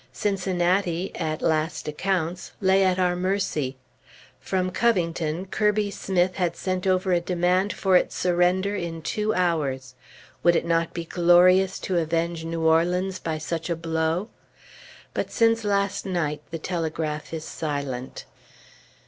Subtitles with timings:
[0.11, 3.77] Cincinnati (at last accounts) lay at our mercy.
[4.39, 9.93] From Covington, Kirby Smith had sent over a demand for its surrender in two hours.
[10.41, 14.29] Would it not be glorious to avenge New Orleans by such a blow?
[15.13, 18.25] But since last night the telegraph is silent.